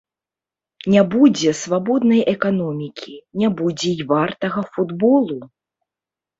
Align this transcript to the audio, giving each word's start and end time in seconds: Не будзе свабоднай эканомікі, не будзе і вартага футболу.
Не 0.93 1.03
будзе 1.11 1.53
свабоднай 1.59 2.21
эканомікі, 2.33 3.13
не 3.45 3.53
будзе 3.61 3.89
і 4.01 4.11
вартага 4.15 4.61
футболу. 4.75 5.41